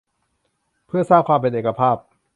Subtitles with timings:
[0.87, 1.97] เพื่อสร้างความเป็นเอกภาพ